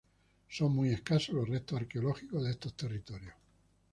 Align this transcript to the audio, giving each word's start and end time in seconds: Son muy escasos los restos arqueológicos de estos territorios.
Son 0.49 0.71
muy 0.73 0.89
escasos 0.89 1.35
los 1.35 1.47
restos 1.47 1.79
arqueológicos 1.81 2.43
de 2.43 2.49
estos 2.49 2.73
territorios. 2.73 3.35